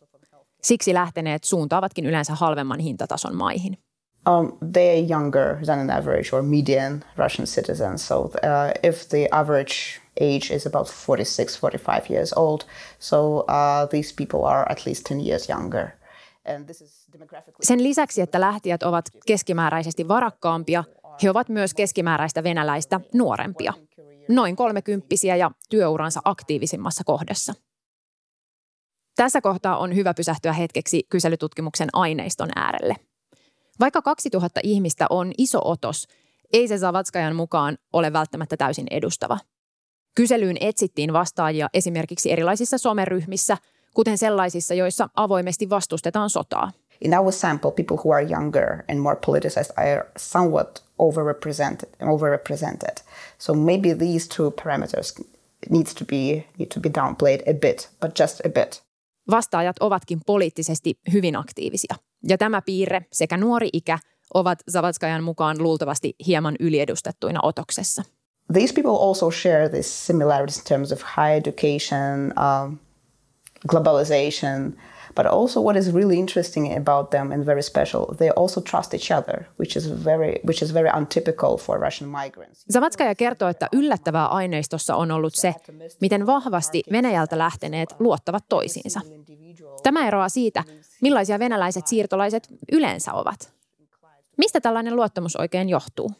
Siksi 0.63 0.95
lähteneet 0.95 1.45
suuntaavatkin 1.45 2.07
yleensä 2.07 2.35
halvemman 2.35 2.81
hintatason 2.81 3.37
maihin. 3.37 3.79
Um, 4.27 4.57
they 4.73 4.91
are 4.91 5.07
younger 5.07 5.59
than 5.67 5.79
an 5.79 5.91
average 5.91 6.33
or 6.33 6.43
median 6.43 7.05
Russian 7.17 7.47
citizen. 7.47 7.99
So 7.99 8.31
uh, 8.43 8.73
if 8.83 9.09
the 9.09 9.29
average 9.33 10.01
age 10.21 10.55
is 10.55 10.67
about 10.67 10.89
46, 10.89 11.57
45 11.57 12.11
years 12.11 12.33
old, 12.37 12.65
so 12.99 13.45
uh, 13.49 13.87
these 13.91 14.15
people 14.15 14.45
are 14.45 14.71
at 14.71 14.87
least 14.87 15.05
10 15.05 15.27
years 15.27 15.49
younger. 15.49 15.89
Sen 17.61 17.83
lisäksi, 17.83 18.21
että 18.21 18.41
lähtijät 18.41 18.83
ovat 18.83 19.05
keskimääräisesti 19.27 20.09
varakkaampia, 20.09 20.85
he 21.23 21.31
ovat 21.31 21.49
myös 21.49 21.75
keskimääräistä 21.75 22.45
venäläistä 22.45 23.01
nuorempia 23.15 23.73
noin 24.29 24.57
kolmekymppisiä 24.57 25.37
ja 25.37 25.51
työuransa 25.71 26.21
aktiivisimmassa 26.25 27.05
kohdassa. 27.05 27.55
Tässä 29.17 29.41
kohtaa 29.41 29.77
on 29.77 29.95
hyvä 29.95 30.15
pysähtyä 30.15 30.53
hetkeksi 30.53 31.03
kyselytutkimuksen 31.09 31.89
aineiston 31.93 32.49
äärelle. 32.57 32.97
Vaikka 33.81 34.03
2000 34.03 34.61
ihmistä 34.63 35.07
on 35.11 35.33
iso 35.39 35.61
otos, 35.65 36.09
ei 36.53 36.69
se 36.69 36.79
Zavatskajan 36.79 37.37
mukaan 37.37 37.79
ole 37.93 38.13
välttämättä 38.13 38.57
täysin 38.57 38.87
edustava. 38.91 39.39
Kyselyyn 40.15 40.57
etsittiin 40.61 41.13
vastaajia 41.13 41.69
esimerkiksi 41.75 42.33
erilaisissa 42.33 42.79
someryhmissä, 42.79 43.57
kuten 43.95 44.19
sellaisissa, 44.19 44.75
joissa 44.75 45.09
avoimesti 45.17 45.71
vastustetaan 45.71 46.31
sotaa– 46.31 46.73
in 47.01 47.15
our 47.15 47.33
sample, 47.33 47.71
people 47.71 47.97
who 47.97 48.11
are 48.11 48.23
younger 48.23 48.85
and 48.89 49.01
more 49.01 49.17
politicized 49.17 49.71
are 49.77 50.11
somewhat 50.17 50.83
overrepresented. 50.99 51.89
Overrepresented. 52.01 53.03
So 53.39 53.55
maybe 53.55 53.93
these 53.93 54.29
two 54.29 54.51
parameters 54.53 55.13
needs 55.71 55.95
to 55.95 56.05
be 56.05 56.47
need 56.59 56.71
to 56.71 56.81
be 56.81 56.89
downplayed 56.89 57.43
a 57.47 57.55
bit, 57.55 57.89
but 58.01 58.15
just 58.15 58.41
a 58.45 58.49
bit. 58.49 58.81
Vastaajat 59.31 59.77
ovatkin 59.81 60.21
poliittisesti 60.27 60.99
hyvin 61.13 61.37
aktiivisia. 61.37 61.95
Ja 62.29 62.39
tämä 62.39 62.63
piirre 62.63 63.07
sekä 63.13 63.37
nuori 63.37 63.69
ikä 63.73 63.99
ovat 64.35 64.59
Zavatskajan 64.71 65.25
mukaan 65.25 65.63
luultavasti 65.63 66.15
hieman 66.27 66.57
yliedustettuina 66.61 67.41
otoksessa. 67.43 68.03
These 68.53 68.75
people 68.75 69.09
also 69.09 69.31
share 69.31 69.69
these 69.69 69.89
similarities 69.89 70.59
in 70.59 70.65
terms 70.65 70.93
of 70.93 71.03
high 71.03 71.37
education, 71.37 72.35
um, 72.37 72.79
globalization, 73.69 74.77
But 75.15 75.27
also, 75.27 75.61
what 75.61 75.77
is 75.77 75.95
really 75.95 76.19
interesting 76.19 76.77
about 76.77 77.11
them 77.11 77.33
and 77.33 77.47
very 77.47 77.63
special, 77.63 78.07
they 78.17 78.31
also 78.37 78.61
trust 78.61 78.95
each 78.95 79.11
other, 79.11 79.45
which 79.61 79.77
is 79.77 80.05
very, 80.05 80.41
which 80.47 80.63
is 80.63 80.75
very 80.75 80.89
untypical 80.97 81.57
for 81.57 81.81
Russian 81.81 82.11
migrants. 82.11 82.65
Zavatskaja 82.73 83.15
kertoo, 83.15 83.49
että 83.49 83.69
yllättävää 83.73 84.27
aineistossa 84.27 84.97
on 84.97 85.11
ollut 85.11 85.35
se, 85.35 85.55
miten 86.01 86.27
vahvasti 86.27 86.83
Venäjältä 86.93 87.39
lähteneet 87.39 87.95
luottavat 87.99 88.45
toisiinsa. 88.49 89.01
Tämä 89.83 90.09
eroaa 90.09 90.29
siitä, 90.29 90.65
millaisia 91.03 91.39
venäläiset 91.39 91.87
siirtolaiset 91.87 92.49
yleensä 92.73 93.13
ovat. 93.13 93.53
Mistä 94.37 94.61
tällainen 94.61 94.97
luottamus 94.97 95.37
oikein 95.37 95.69
johtuu? 95.69 96.13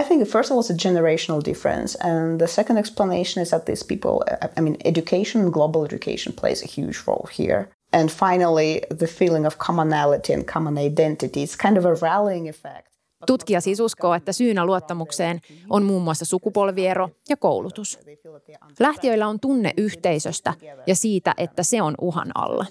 I 0.00 0.04
think 0.04 0.28
first 0.28 0.50
of 0.50 0.56
all, 0.56 0.62
it's 0.62 0.72
a 0.72 0.76
generational 0.76 1.42
difference, 1.44 1.98
and 2.00 2.38
the 2.38 2.46
second 2.46 2.78
explanation 2.78 3.42
is 3.42 3.48
that 3.48 3.64
these 3.64 3.84
people, 3.84 4.24
I 4.58 4.60
mean, 4.60 4.76
education, 4.84 5.50
global 5.50 5.84
education 5.84 6.34
plays 6.40 6.62
a 6.62 6.66
huge 6.76 6.98
role 7.06 7.28
here. 7.38 7.68
And 7.92 8.08
finally, 8.08 8.80
the 8.98 9.06
feeling 9.06 9.46
of 9.46 9.58
commonality 9.58 10.34
and 10.34 10.44
common 10.44 10.78
identity. 10.78 11.44
It's 11.44 11.56
kind 11.62 11.76
of 11.76 11.84
a 11.84 11.94
rallying 12.06 12.48
effect. 12.48 12.90
Tutkija 13.26 13.60
siis 13.60 13.80
uskoo, 13.80 14.14
että 14.14 14.32
syynä 14.32 14.66
luottamukseen 14.66 15.40
on 15.70 15.82
muun 15.82 16.02
muassa 16.02 16.24
sukupolviero 16.24 17.08
ja 17.28 17.36
koulutus. 17.36 17.98
Lähtiöillä 18.78 19.28
on 19.28 19.40
tunne 19.40 19.74
yhteisöstä 19.76 20.54
ja 20.86 20.94
siitä, 20.94 21.34
että 21.36 21.62
se 21.62 21.82
on 21.82 21.94
uhan 22.00 22.30
alla. 22.34 22.66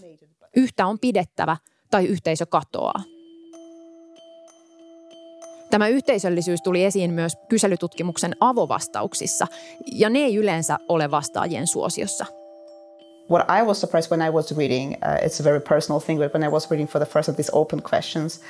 Yhtä 0.55 0.85
on 0.85 0.99
pidettävä 0.99 1.57
tai 1.91 2.05
yhteisö 2.05 2.45
katoaa. 2.45 3.03
Tämä 5.69 5.87
yhteisöllisyys 5.87 6.61
tuli 6.61 6.83
esiin 6.83 7.11
myös 7.13 7.33
kyselytutkimuksen 7.49 8.35
avovastauksissa, 8.39 9.47
ja 9.91 10.09
ne 10.09 10.19
ei 10.19 10.35
yleensä 10.35 10.77
ole 10.87 11.11
vastaajien 11.11 11.67
suosiossa. 11.67 12.25
What 13.29 13.45
I 13.47 13.61
was 13.61 13.77
surprised 13.77 14.09
when 14.09 14.23
I 14.23 14.31
was 14.31 14.51
reading, 14.57 14.97
uh, 15.03 15.19
it's 15.21 15.39
a 15.39 15.43
very 15.43 15.61
personal 15.61 15.99
thing, 15.99 16.17
but 16.17 16.33
when 16.33 16.43
I 16.43 16.47
was 16.47 16.71
reading 16.71 16.87
for 16.87 16.99
the 16.99 17.05
first 17.05 17.29
of 17.29 17.35
these 17.35 17.51
open 17.53 17.81
questions 17.81 18.41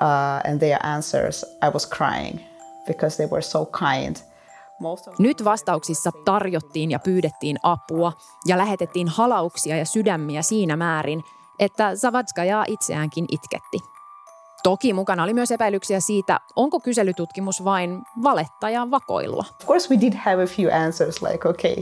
uh, 0.00 0.40
and 0.44 0.60
their 0.60 0.78
answers, 0.86 1.44
I 1.62 1.70
was 1.70 1.86
crying 1.86 2.40
because 2.86 3.16
they 3.16 3.26
were 3.26 3.42
so 3.42 3.64
kind. 3.66 4.22
Nyt 5.18 5.44
vastauksissa 5.44 6.10
tarjottiin 6.24 6.90
ja 6.90 6.98
pyydettiin 6.98 7.56
apua 7.62 8.12
ja 8.46 8.58
lähetettiin 8.58 9.08
halauksia 9.08 9.76
ja 9.76 9.84
sydämiä 9.84 10.42
siinä 10.42 10.76
määrin, 10.76 11.22
että 11.58 11.96
Zavatskajaa 11.96 12.64
itseäänkin 12.68 13.26
itketti. 13.32 13.95
Toki 14.62 14.92
mukana 14.92 15.22
oli 15.22 15.34
myös 15.34 15.50
epäilyksiä 15.50 16.00
siitä, 16.00 16.40
onko 16.56 16.80
kyselytutkimus 16.80 17.64
vain 17.64 18.02
valetta 18.22 18.70
ja 18.70 18.90
vakoilua. 18.90 19.44
Of 19.60 19.66
course 19.66 19.94
we 19.94 20.00
did 20.00 20.12
have 20.14 20.42
a 20.42 20.46
few 20.46 20.70
answers 20.84 21.22
like, 21.22 21.48
okay, 21.48 21.76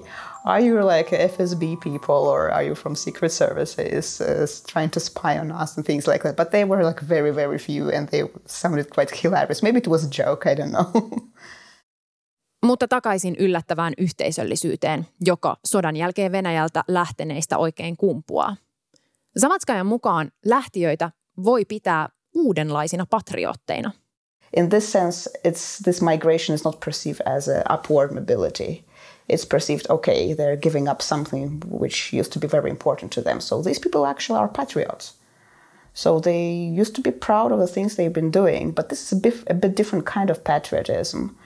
are 0.44 0.66
you 0.66 0.88
like 0.88 1.28
FSB 1.28 1.60
people 1.60 2.28
or 2.28 2.50
are 2.50 2.66
you 2.66 2.74
from 2.74 2.96
secret 2.96 3.32
services 3.32 4.20
uh, 4.20 4.26
trying 4.72 4.90
to 4.92 5.00
spy 5.00 5.40
on 5.40 5.62
us 5.62 5.78
and 5.78 5.86
things 5.86 6.08
like 6.08 6.22
that. 6.22 6.36
But 6.36 6.50
they 6.50 6.64
were 6.64 6.86
like 6.86 7.08
very, 7.08 7.34
very 7.34 7.58
few 7.58 7.88
and 7.96 8.08
they 8.08 8.24
sounded 8.46 8.86
quite 8.94 9.12
hilarious. 9.24 9.62
Maybe 9.62 9.78
it 9.78 9.88
was 9.88 10.04
a 10.04 10.22
joke, 10.22 10.52
I 10.52 10.54
don't 10.54 10.70
know. 10.70 11.10
Mutta 12.64 12.88
takaisin 12.88 13.36
yllättävään 13.38 13.92
yhteisöllisyyteen, 13.98 15.06
joka 15.20 15.56
sodan 15.64 15.96
jälkeen 15.96 16.32
Venäjältä 16.32 16.84
lähteneistä 16.88 17.58
oikein 17.58 17.96
kumpuaa. 17.96 18.56
Zavatskajan 19.40 19.86
mukaan 19.86 20.30
lähtiöitä 20.44 21.10
voi 21.44 21.64
pitää 21.64 22.08
uudenlaisina 22.34 23.06
patriotteina. 23.06 23.90
In 24.52 24.68
this 24.68 24.88
sense, 24.92 25.28
it's, 25.44 25.78
this 25.78 26.00
migration 26.00 26.54
is 26.54 26.64
not 26.64 26.80
perceived 26.80 27.20
as 27.26 27.48
an 27.48 27.62
upward 27.66 28.12
mobility. 28.12 28.84
It's 29.28 29.44
perceived, 29.44 29.86
okay, 29.90 30.34
they're 30.34 30.56
giving 30.56 30.88
up 30.88 31.02
something 31.02 31.62
which 31.66 32.12
used 32.12 32.32
to 32.32 32.38
be 32.38 32.46
very 32.46 32.70
important 32.70 33.12
to 33.12 33.22
them. 33.22 33.40
So 33.40 33.62
these 33.62 33.80
people 33.80 34.06
actually 34.06 34.38
are 34.38 34.48
patriots. 34.48 35.14
So 35.94 36.20
they 36.20 36.52
used 36.52 36.94
to 36.96 37.00
be 37.00 37.10
proud 37.10 37.52
of 37.52 37.58
the 37.58 37.66
things 37.66 37.96
they've 37.96 38.12
been 38.12 38.30
doing, 38.30 38.72
but 38.72 38.88
this 38.88 39.02
is 39.02 39.12
a 39.12 39.20
bit, 39.20 39.34
a 39.46 39.54
bit 39.54 39.76
different 39.76 40.06
kind 40.06 40.30
of 40.30 40.44
patriotism. 40.44 41.36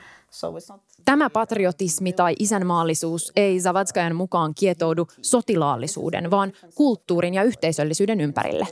Tämä 1.08 1.30
patriotismi 1.30 2.12
tai 2.12 2.34
isänmaallisuus 2.38 3.32
ei 3.36 3.60
Zavatskajan 3.60 4.16
mukaan 4.16 4.54
kietoudu 4.54 5.08
sotilaallisuuden, 5.22 6.30
vaan 6.30 6.52
kulttuurin 6.74 7.34
ja 7.34 7.42
yhteisöllisyyden 7.42 8.20
ympärille. 8.20 8.66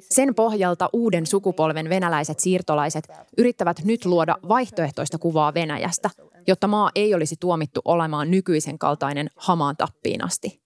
Sen 0.00 0.34
pohjalta 0.34 0.88
uuden 0.92 1.26
sukupolven 1.26 1.88
venäläiset 1.88 2.40
siirtolaiset 2.40 3.08
yrittävät 3.38 3.84
nyt 3.84 4.04
luoda 4.04 4.36
vaihtoehtoista 4.48 5.18
kuvaa 5.18 5.54
Venäjästä, 5.54 6.10
jotta 6.46 6.68
maa 6.68 6.90
ei 6.94 7.14
olisi 7.14 7.36
tuomittu 7.40 7.80
olemaan 7.84 8.30
nykyisen 8.30 8.78
kaltainen 8.78 9.30
hamaan 9.36 9.76
tappiin 9.76 10.24
asti. 10.24 10.60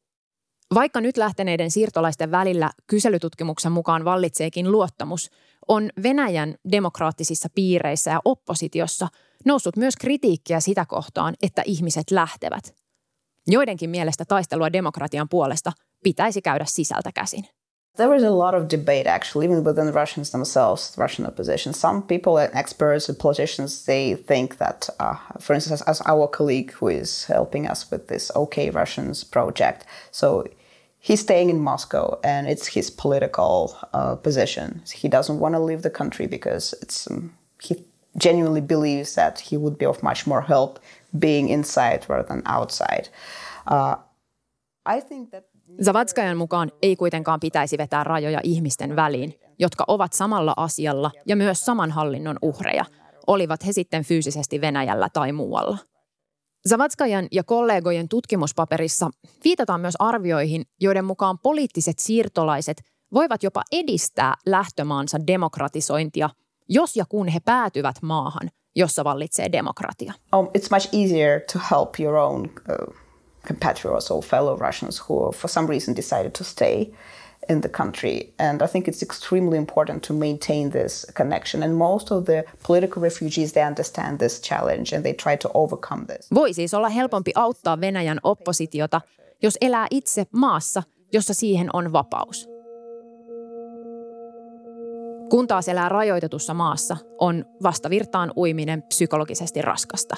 Vaikka 0.74 1.00
nyt 1.00 1.16
lähteneiden 1.16 1.70
siirtolaisten 1.70 2.30
välillä 2.30 2.70
kyselytutkimuksen 2.86 3.72
mukaan 3.72 4.04
vallitseekin 4.04 4.72
luottamus, 4.72 5.30
on 5.68 5.90
Venäjän 6.02 6.54
demokraattisissa 6.72 7.48
piireissä 7.54 8.10
ja 8.10 8.20
oppositiossa– 8.24 9.08
noussut 9.44 9.76
myös 9.76 9.96
kritiikkiä 9.96 10.60
sitä 10.60 10.86
kohtaan, 10.88 11.34
että 11.42 11.62
ihmiset 11.66 12.10
lähtevät. 12.10 12.74
Joidenkin 13.46 13.90
mielestä 13.90 14.24
taistelua 14.24 14.72
demokratian 14.72 15.28
puolesta 15.28 15.72
pitäisi 16.04 16.42
käydä 16.42 16.64
sisältä 16.68 17.10
käsin. 17.14 17.44
There 17.96 18.08
was 18.08 18.22
a 18.22 18.38
lot 18.38 18.54
of 18.54 18.70
debate 18.70 19.10
actually, 19.10 19.44
even 19.44 19.64
within 19.64 19.86
the 19.86 20.00
Russians 20.00 20.30
themselves, 20.30 20.92
the 20.92 21.02
Russian 21.02 21.26
opposition. 21.26 21.74
Some 21.74 22.02
people 22.02 22.36
and 22.38 22.50
experts 22.54 23.08
and 23.08 23.18
politicians, 23.18 23.84
they 23.84 24.14
think 24.14 24.56
that, 24.56 24.88
uh, 25.00 25.16
for 25.40 25.54
instance, 25.54 25.82
as 25.86 26.00
our 26.06 26.28
colleague 26.28 26.72
who 26.80 26.88
is 26.88 27.26
helping 27.26 27.70
us 27.70 27.90
with 27.90 28.06
this 28.06 28.30
OK 28.34 28.70
Russians 28.70 29.24
project, 29.24 29.86
so 30.10 30.44
he's 31.00 31.20
staying 31.20 31.50
in 31.50 31.58
Moscow 31.58 32.18
and 32.22 32.46
it's 32.46 32.74
his 32.74 32.90
political 32.90 33.76
uh, 33.92 34.14
position. 34.14 34.82
He 34.94 35.08
doesn't 35.08 35.40
want 35.40 35.54
to 35.54 35.60
leave 35.60 35.82
the 35.82 35.90
country 35.90 36.26
because 36.26 36.74
it's 36.82 37.10
um, 37.10 37.32
he 37.62 37.84
genuinely 38.20 38.62
believes 38.62 39.14
that 39.14 39.52
he 39.52 39.56
would 39.56 39.76
be 39.76 39.86
of 39.88 40.02
much 40.02 40.26
more 40.26 40.42
help 40.48 40.76
being 41.18 41.50
inside 41.50 42.00
rather 42.08 42.24
than 42.24 42.42
outside. 42.56 43.04
Uh, 43.70 43.96
I 44.96 45.00
think 45.00 45.30
that 45.30 45.50
Zavatskajan 45.84 46.36
mukaan 46.36 46.72
ei 46.82 46.96
kuitenkaan 46.96 47.40
pitäisi 47.40 47.78
vetää 47.78 48.04
rajoja 48.04 48.40
ihmisten 48.42 48.96
väliin, 48.96 49.34
jotka 49.58 49.84
ovat 49.88 50.12
samalla 50.12 50.54
asialla 50.56 51.10
ja 51.26 51.36
myös 51.36 51.64
saman 51.64 51.90
hallinnon 51.90 52.36
uhreja, 52.42 52.84
olivat 53.26 53.66
he 53.66 53.72
sitten 53.72 54.04
fyysisesti 54.04 54.60
Venäjällä 54.60 55.08
tai 55.12 55.32
muualla. 55.32 55.78
Zavatskajan 56.68 57.28
ja 57.32 57.44
kollegojen 57.44 58.08
tutkimuspaperissa 58.08 59.10
viitataan 59.44 59.80
myös 59.80 59.94
arvioihin, 59.98 60.64
joiden 60.80 61.04
mukaan 61.04 61.38
poliittiset 61.38 61.98
siirtolaiset 61.98 62.82
voivat 63.14 63.42
jopa 63.42 63.62
edistää 63.72 64.34
lähtömaansa 64.46 65.18
demokratisointia 65.26 66.30
jos 66.70 66.96
ja 66.96 67.04
kun 67.08 67.28
he 67.28 67.40
päätyvät 67.44 67.96
maahan, 68.02 68.50
jossa 68.76 69.04
vallitsee 69.04 69.52
demokratia. 69.52 70.12
Um, 70.36 70.46
it's 70.46 70.70
much 70.70 70.88
easier 70.94 71.40
to 71.52 71.58
help 71.70 72.00
your 72.00 72.16
own 72.16 72.44
uh, 72.44 72.94
compatriots 73.48 74.10
or 74.10 74.22
fellow 74.22 74.58
Russians 74.58 75.02
who 75.08 75.32
for 75.32 75.50
some 75.50 75.68
reason 75.68 75.96
decided 75.96 76.30
to 76.30 76.44
stay 76.44 76.86
in 77.48 77.60
the 77.60 77.68
country. 77.68 78.34
And 78.38 78.62
I 78.62 78.66
think 78.66 78.88
it's 78.88 79.02
extremely 79.02 79.56
important 79.56 80.02
to 80.02 80.14
maintain 80.14 80.70
this 80.70 81.06
connection. 81.16 81.62
And 81.62 81.74
most 81.74 82.12
of 82.12 82.24
the 82.24 82.44
political 82.66 83.02
refugees, 83.02 83.52
they 83.52 83.66
understand 83.66 84.18
this 84.18 84.40
challenge 84.40 84.96
and 84.96 85.02
they 85.02 85.14
try 85.14 85.36
to 85.36 85.50
overcome 85.54 86.06
this. 86.06 86.26
Voi 86.34 86.52
siis 86.52 86.74
olla 86.74 86.88
helpompi 86.88 87.32
auttaa 87.34 87.80
Venäjän 87.80 88.20
oppositiota, 88.22 89.00
jos 89.42 89.58
elää 89.60 89.86
itse 89.90 90.26
maassa, 90.32 90.82
jossa 91.12 91.34
siihen 91.34 91.70
on 91.72 91.92
vapaus. 91.92 92.59
Kun 95.30 95.46
taas 95.46 95.68
elää 95.68 95.88
rajoitetussa 95.88 96.54
maassa, 96.54 96.96
on 97.18 97.44
vastavirtaan 97.62 98.32
uiminen 98.36 98.82
psykologisesti 98.82 99.62
raskasta. 99.62 100.16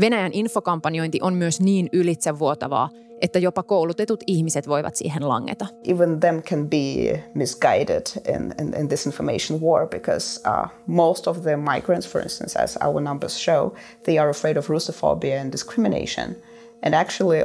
Venäjän 0.00 0.30
infokampanjointi 0.34 1.18
on 1.22 1.34
myös 1.34 1.60
niin 1.60 1.88
ylitsevuotavaa, 1.92 2.88
että 3.20 3.38
jopa 3.38 3.62
koulutetut 3.62 4.24
ihmiset 4.26 4.68
voivat 4.68 4.96
siihen 4.96 5.28
langeta. 5.28 5.66
Even 5.84 6.20
them 6.20 6.42
can 6.42 6.68
be 6.68 7.24
misguided 7.34 8.02
in, 8.28 8.54
in, 8.60 8.74
in 8.80 8.88
this 8.88 9.06
information 9.06 9.60
war 9.60 9.88
because 9.88 10.40
uh, 10.48 10.68
most 10.86 11.26
of 11.26 11.42
the 11.42 11.56
migrants, 11.56 12.08
for 12.08 12.22
instance, 12.22 12.62
as 12.62 12.78
our 12.86 13.00
numbers 13.00 13.44
show, 13.44 13.70
they 14.04 14.18
are 14.18 14.30
afraid 14.30 14.56
of 14.56 14.70
Russophobia 14.70 15.40
and 15.40 15.52
discrimination. 15.52 16.36
And 16.82 16.94
actually 16.94 17.44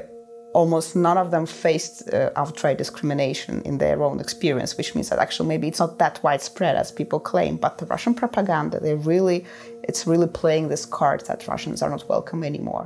almost 0.55 0.95
none 0.95 1.17
of 1.17 1.29
them 1.31 1.45
faced 1.45 2.13
uh, 2.13 2.29
outright 2.35 2.77
discrimination 2.77 3.62
in 3.65 3.77
their 3.77 4.01
own 4.03 4.19
experience, 4.19 4.77
which 4.77 4.95
means 4.95 5.09
that 5.09 5.19
actually 5.19 5.47
maybe 5.47 5.67
it's 5.67 5.79
not 5.79 5.97
that 5.97 6.19
widespread 6.24 6.75
as 6.75 6.93
people 6.93 7.19
claim. 7.19 7.57
But 7.57 7.77
the 7.77 7.85
Russian 7.89 8.15
propaganda, 8.15 8.79
they 8.79 8.95
really, 9.05 9.43
it's 9.88 10.07
really 10.07 10.27
playing 10.41 10.69
this 10.69 10.88
card 11.00 11.19
that 11.27 11.47
Russians 11.47 11.83
are 11.83 11.91
not 11.91 12.09
welcome 12.09 12.47
anymore. 12.47 12.85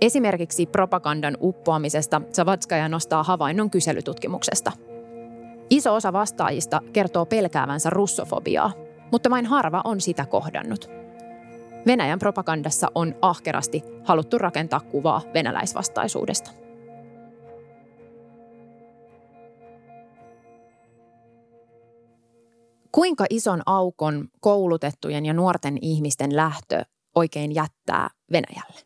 Esimerkiksi 0.00 0.66
propagandan 0.66 1.36
uppoamisesta 1.40 2.20
Zavatskaja 2.32 2.88
nostaa 2.88 3.22
havainnon 3.22 3.70
kyselytutkimuksesta. 3.70 4.72
Iso 5.70 5.94
osa 5.94 6.12
vastaajista 6.12 6.80
kertoo 6.92 7.26
pelkäävänsä 7.26 7.90
russofobiaa, 7.90 8.72
mutta 9.12 9.30
vain 9.30 9.46
harva 9.46 9.82
on 9.84 10.00
sitä 10.00 10.26
kohdannut. 10.26 10.90
Venäjän 11.86 12.18
propagandassa 12.18 12.88
on 12.94 13.14
ahkerasti 13.22 13.82
haluttu 14.04 14.38
rakentaa 14.38 14.80
kuvaa 14.80 15.22
venäläisvastaisuudesta. 15.34 16.65
Kuinka 22.96 23.26
ison 23.30 23.62
aukon 23.66 24.28
koulutettujen 24.40 25.26
ja 25.26 25.32
nuorten 25.32 25.78
ihmisten 25.82 26.36
lähtö 26.36 26.84
oikein 27.14 27.54
jättää 27.54 28.10
Venäjälle? 28.32 28.80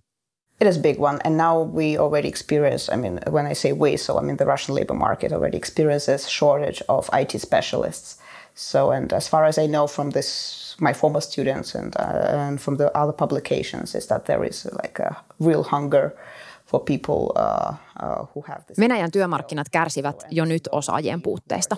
It 0.61 0.69
is 0.69 0.77
a 0.77 0.81
big 0.81 1.03
one, 1.03 1.19
and 1.25 1.37
now 1.37 1.75
we 1.75 1.99
already 1.99 2.29
experience. 2.29 2.95
I 2.95 2.97
mean, 2.97 3.21
when 3.31 3.53
I 3.53 3.55
say 3.55 3.73
we, 3.73 3.97
so 3.97 4.19
I 4.19 4.23
mean 4.23 4.37
the 4.37 4.45
Russian 4.45 4.75
labor 4.75 4.97
market 4.97 5.33
already 5.33 5.57
experiences 5.57 6.29
shortage 6.29 6.85
of 6.89 7.09
IT 7.21 7.41
specialists. 7.41 8.21
So, 8.55 8.91
and 8.91 9.13
as 9.13 9.29
far 9.29 9.45
as 9.45 9.59
I 9.59 9.67
know 9.67 9.87
from 9.87 10.11
this, 10.11 10.77
my 10.81 10.93
former 10.93 11.21
students 11.21 11.75
and, 11.75 11.97
uh, 11.97 12.49
and 12.49 12.61
from 12.61 12.77
the 12.77 12.91
other 12.99 13.13
publications, 13.13 13.95
is 13.95 14.07
that 14.07 14.25
there 14.25 14.49
is 14.49 14.67
like 14.83 15.03
a 15.03 15.17
real 15.39 15.63
hunger 15.63 16.05
uh, 16.05 16.50
uh, 16.73 18.29
who 18.35 18.45
have 18.49 18.63
this. 18.67 18.79
Venäjän 18.79 19.11
työmarkkinat 19.11 19.69
kärsivät 19.69 20.27
jo 20.31 20.45
nyt 20.45 20.69
osaajien 20.73 21.23
puutteista. 21.23 21.77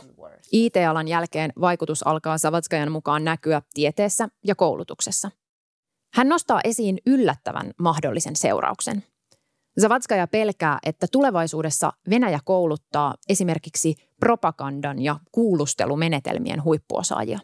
IT-alan 0.53 1.09
jälkeen 1.09 1.53
vaikutus 1.61 2.07
alkaa 2.07 2.39
Savatskajan 2.39 2.93
mukaan 2.93 3.25
näkyä 3.25 3.63
tieteessä 3.75 4.29
ja 4.45 4.55
koulutuksessa. 4.55 5.31
Hän 6.15 6.29
nostaa 6.29 6.61
esiin 6.65 6.99
yllättävän 7.07 7.71
mahdollisen 7.79 8.37
seurauksen. 8.37 9.05
Zavatskaja 9.81 10.27
pelkää, 10.27 10.79
että 10.87 11.07
tulevaisuudessa 11.13 11.93
Venäjä 12.11 12.41
kouluttaa 12.45 13.15
esimerkiksi 13.29 13.95
propagandan 14.21 15.03
ja 15.03 15.17
kuulustelumenetelmien 15.33 16.65
huippuosaajia. 16.65 17.39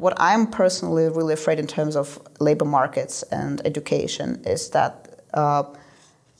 What 0.00 0.14
I'm 0.18 0.46
personally 0.58 1.08
really 1.08 1.32
afraid 1.32 1.58
in 1.58 1.66
terms 1.66 1.96
of 1.96 2.18
labor 2.40 2.68
markets 2.68 3.26
and 3.32 3.58
education 3.64 4.36
is 4.46 4.70
that 4.70 5.08
uh, 5.36 5.78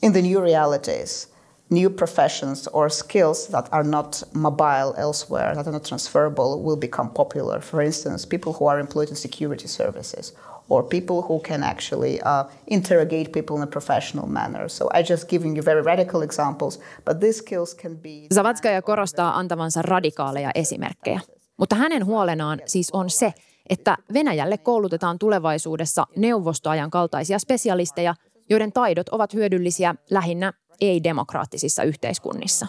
in 0.02 0.12
the 0.12 0.22
new 0.22 0.40
realities, 0.40 1.26
new 1.70 1.90
professions 1.90 2.68
or 2.68 2.88
skills 2.88 3.48
that 3.48 3.68
are 3.72 3.84
not 3.84 4.22
mobile 4.32 4.94
elsewhere, 4.96 5.54
that 5.54 5.66
are 5.66 5.72
not 5.72 5.84
transferable, 5.84 6.62
will 6.62 6.76
become 6.76 7.10
popular. 7.10 7.60
For 7.60 7.82
instance, 7.82 8.26
people 8.26 8.52
who 8.52 8.66
are 8.66 8.80
employed 8.80 9.08
in 9.08 9.16
security 9.16 9.68
services 9.68 10.34
or 10.68 10.82
people 10.82 11.22
who 11.22 11.40
can 11.40 11.62
actually 11.62 12.20
uh, 12.20 12.44
interrogate 12.66 13.32
people 13.32 13.56
in 13.56 13.62
a 13.62 13.66
professional 13.66 14.26
manner. 14.26 14.68
So 14.68 14.88
I 14.94 15.02
just 15.02 15.28
giving 15.28 15.56
you 15.56 15.62
very 15.64 15.82
radical 15.82 16.22
examples, 16.22 16.80
but 17.04 17.20
these 17.20 17.38
skills 17.38 17.74
can 17.74 17.96
be... 17.96 18.26
Zavatskaja 18.34 18.82
korostaa 18.82 19.38
antavansa 19.38 19.82
radikaaleja 19.82 20.50
esimerkkejä. 20.54 21.20
Mutta 21.56 21.76
hänen 21.76 22.06
huolenaan 22.06 22.60
siis 22.66 22.90
on 22.92 23.10
se, 23.10 23.32
että 23.70 23.96
Venäjälle 24.14 24.58
koulutetaan 24.58 25.18
tulevaisuudessa 25.18 26.06
neuvostoajan 26.16 26.90
kaltaisia 26.90 27.38
spesialisteja, 27.38 28.14
joiden 28.50 28.72
taidot 28.72 29.08
ovat 29.08 29.34
hyödyllisiä 29.34 29.94
lähinnä 30.10 30.52
ei-demokraattisissa 30.80 31.82
yhteiskunnissa. 31.82 32.66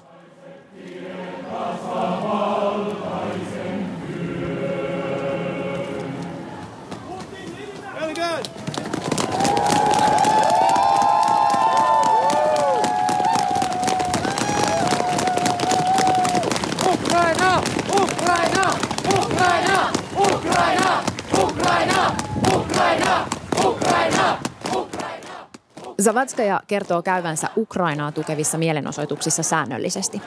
Zavatskaja 26.09 26.61
kertoo 26.67 27.01
käyvänsä 27.01 27.49
Ukrainaa 27.57 28.11
tukevissa 28.11 28.57
mielenosoituksissa 28.57 29.43
säännöllisesti. 29.43 30.21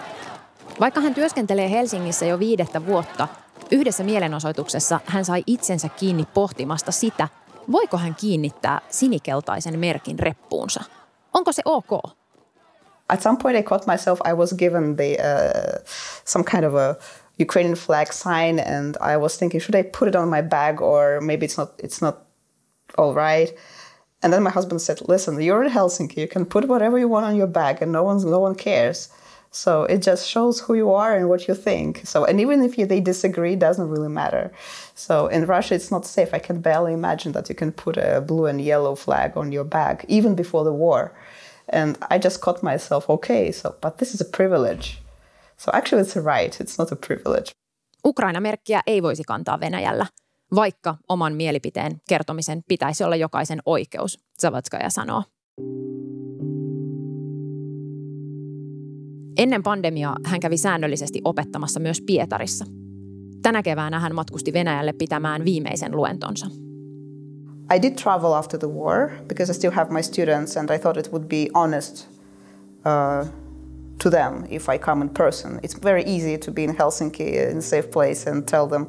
Vaikka 0.81 1.01
hän 1.01 1.15
työskentelee 1.15 1.71
Helsingissä 1.71 2.27
jo 2.27 2.39
viidettä 2.39 2.87
vuotta, 2.87 3.29
yhdessä 3.71 4.05
mielenosoituksessa 4.05 5.01
hän 5.07 5.25
sai 5.25 5.43
itsensä 5.47 5.89
kiinni 5.89 6.27
pohtimasta 6.35 6.93
sitä, 6.93 7.29
voiko 7.73 7.99
hän 7.99 8.15
kiinnittää 8.15 8.81
sinikeltaisen 8.91 9.79
merkin 9.79 10.19
reppuunsa. 10.19 10.85
Onko 11.35 11.53
se 11.53 11.62
ok? 11.65 11.91
At 13.09 13.23
some 13.23 13.39
point, 13.43 13.59
I 13.59 13.62
caught 13.62 13.87
myself. 13.87 14.19
I 14.31 14.33
was 14.33 14.55
given 14.55 14.97
the 14.97 15.17
uh, 15.19 15.83
some 16.25 16.45
kind 16.45 16.65
of 16.65 16.75
a 16.75 16.95
Ukrainian 17.41 17.77
flag 17.77 18.12
sign, 18.12 18.59
and 18.77 18.97
I 19.15 19.17
was 19.17 19.39
thinking, 19.39 19.62
should 19.62 19.87
I 19.87 19.91
put 19.99 20.09
it 20.09 20.15
on 20.15 20.29
my 20.29 20.43
bag, 20.43 20.81
or 20.81 21.21
maybe 21.21 21.47
it's 21.47 21.59
not. 21.59 21.71
It's 21.79 22.03
not 22.03 22.15
all 22.99 23.15
right. 23.15 23.59
And 24.23 24.33
then 24.33 24.43
my 24.43 24.50
husband 24.50 24.81
said, 24.81 25.00
"Listen, 25.09 25.41
you're 25.41 25.64
in 25.64 25.73
Helsinki. 25.73 26.17
You 26.17 26.29
can 26.29 26.47
put 26.47 26.69
whatever 26.69 26.99
you 26.99 27.09
want 27.09 27.26
on 27.26 27.37
your 27.37 27.49
bag, 27.49 27.83
and 27.83 27.93
no 27.93 28.02
one's 28.05 28.25
no 28.25 28.38
one 28.38 28.55
cares. 28.55 29.09
So 29.50 29.83
it 29.85 30.02
just 30.07 30.29
shows 30.29 30.61
who 30.61 30.75
you 30.75 30.95
are 30.95 31.17
and 31.17 31.29
what 31.29 31.47
you 31.49 31.55
think. 31.55 32.00
So 32.05 32.25
and 32.25 32.41
even 32.41 32.62
if 32.62 32.79
you, 32.79 32.87
they 32.87 33.00
disagree, 33.00 33.52
it 33.52 33.59
doesn't 33.59 33.91
really 33.91 34.09
matter. 34.09 34.50
So 34.95 35.26
in 35.26 35.47
Russia, 35.47 35.75
it's 35.75 35.91
not 35.91 36.07
safe. 36.07 36.33
I 36.33 36.38
can 36.38 36.61
barely 36.61 36.93
imagine 36.93 37.33
that 37.33 37.49
you 37.49 37.55
can 37.55 37.73
put 37.73 37.97
a 37.97 38.21
blue 38.21 38.47
and 38.47 38.61
yellow 38.61 38.95
flag 38.95 39.37
on 39.37 39.52
your 39.52 39.65
bag, 39.65 40.04
even 40.08 40.35
before 40.35 40.65
the 40.65 40.73
war. 40.73 41.13
And 41.69 41.97
I 42.11 42.19
just 42.19 42.41
caught 42.41 42.63
myself, 42.63 43.11
okay, 43.11 43.52
so 43.52 43.75
but 43.80 43.99
this 43.99 44.15
is 44.15 44.21
a 44.21 44.30
privilege. 44.37 45.02
So 45.56 45.71
actually, 45.75 46.02
it's 46.02 46.17
a 46.17 46.23
right. 46.23 46.61
It's 46.61 46.78
not 46.78 46.93
a 46.93 46.97
privilege. 46.97 47.52
Ukraina-merkkiä 48.04 48.80
ei 48.87 49.02
voisi 49.02 49.23
kantaa 49.23 49.61
Venäjällä, 49.61 50.06
vaikka 50.54 50.97
oman 51.08 51.34
mielipiteen 51.34 52.00
kertomisen 52.08 52.62
pitäisi 52.69 53.04
olla 53.04 53.17
jokaisen 53.17 53.58
oikeus, 53.67 54.19
Zavatskaja 54.41 54.91
sanoo. 54.91 55.23
Ennen 59.36 59.62
pandemiaa 59.62 60.17
hän 60.25 60.41
kävi 60.41 60.56
säännöllisesti 60.56 61.21
opettamassa 61.25 61.80
myös 61.80 62.00
Pietarissa. 62.06 62.65
Tänä 63.43 63.62
keväänä 63.62 64.00
hän 64.00 64.15
matkusti 64.15 64.52
Venäjälle 64.52 64.93
pitämään 64.93 65.45
viimeisen 65.45 65.97
luentonsa. 65.97 66.47
I 67.75 67.82
did 67.82 67.95
travel 68.02 68.32
after 68.32 68.60
the 68.60 68.69
war 68.69 69.10
because 69.28 69.52
I 69.52 69.54
still 69.54 69.71
have 69.71 69.93
my 69.93 70.02
students, 70.02 70.56
and 70.56 70.71
I 70.71 70.78
thought 70.78 70.97
it 70.97 71.12
would 71.12 71.28
be 71.28 71.49
honest 71.54 72.08
uh, 72.84 73.28
to 74.02 74.10
them 74.10 74.45
if 74.50 74.69
I 74.69 74.78
come 74.78 75.04
in 75.04 75.10
person. 75.10 75.60
It's 75.62 75.82
very 75.82 76.02
easy 76.06 76.38
to 76.38 76.52
be 76.52 76.62
in 76.62 76.76
Helsinki 76.76 77.50
in 77.50 77.58
a 77.58 77.62
safe 77.62 77.91
place 77.91 78.30
and 78.30 78.47
tell 78.47 78.69
them 78.69 78.86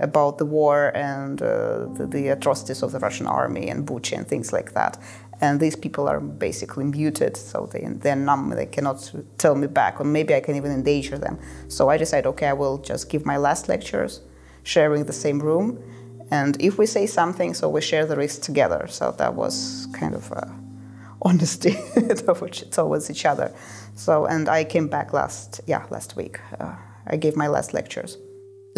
about 0.00 0.38
the 0.38 0.44
war 0.44 0.92
and 0.94 1.40
uh, 1.42 1.86
the, 1.96 2.06
the, 2.06 2.28
atrocities 2.28 2.82
of 2.82 2.92
the 2.92 2.98
Russian 2.98 3.26
army 3.26 3.68
and 3.68 3.86
Bucha 3.86 4.16
and 4.18 4.26
things 4.26 4.52
like 4.52 4.72
that. 4.74 4.98
And 5.40 5.58
these 5.58 5.74
people 5.74 6.08
are 6.08 6.20
basically 6.20 6.84
muted, 6.84 7.36
so 7.36 7.68
they, 7.72 7.84
they're 7.88 8.14
numb, 8.14 8.50
they 8.50 8.66
cannot 8.66 9.12
tell 9.38 9.56
me 9.56 9.66
back, 9.66 10.00
or 10.00 10.04
maybe 10.04 10.34
I 10.34 10.40
can 10.40 10.54
even 10.54 10.70
endanger 10.70 11.18
them. 11.18 11.38
So 11.68 11.88
I 11.88 11.96
decided, 11.96 12.28
okay, 12.28 12.46
I 12.46 12.52
will 12.52 12.78
just 12.78 13.08
give 13.08 13.26
my 13.26 13.36
last 13.36 13.68
lectures, 13.68 14.20
sharing 14.62 15.04
the 15.04 15.12
same 15.12 15.40
room. 15.40 15.82
And 16.30 16.56
if 16.62 16.78
we 16.78 16.86
say 16.86 17.06
something, 17.06 17.54
so 17.54 17.68
we 17.68 17.80
share 17.80 18.06
the 18.06 18.16
risk 18.16 18.42
together. 18.42 18.86
So 18.88 19.12
that 19.18 19.34
was 19.34 19.88
kind 19.92 20.14
of 20.14 20.30
uh, 20.32 20.46
honesty 21.22 21.76
towards 22.70 23.10
each 23.10 23.26
other. 23.26 23.52
So, 23.96 24.26
and 24.26 24.48
I 24.48 24.64
came 24.64 24.86
back 24.88 25.12
last, 25.12 25.60
yeah, 25.66 25.84
last 25.90 26.16
week. 26.16 26.38
Uh, 26.58 26.76
I 27.06 27.16
gave 27.16 27.36
my 27.36 27.48
last 27.48 27.74
lectures. 27.74 28.16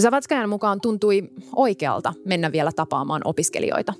Zavatskajan 0.02 0.48
mukaan 0.48 0.80
tuntui 0.80 1.22
oikealta 1.56 2.12
mennä 2.26 2.52
vielä 2.52 2.70
tapaamaan 2.76 3.22
opiskelijoita. 3.24 3.94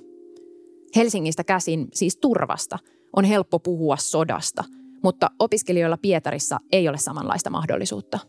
Helsingistä 0.95 1.43
käsin, 1.43 1.87
siis 1.93 2.17
turvasta, 2.17 2.77
on 3.15 3.25
helppo 3.25 3.59
puhua 3.59 3.97
sodasta, 3.97 4.63
mutta 5.03 5.29
opiskelijoilla 5.39 5.97
Pietarissa 5.97 6.57
ei 6.71 6.89
ole 6.89 6.97
samanlaista 6.97 7.49
mahdollisuutta. 7.49 8.19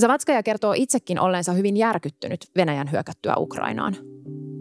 Zavatskaja 0.00 0.42
kertoo 0.42 0.74
itsekin 0.76 1.20
olleensa 1.20 1.52
hyvin 1.52 1.76
järkyttynyt 1.76 2.46
Venäjän 2.56 2.92
hyökättyä 2.92 3.34
Ukrainaan. 3.38 3.96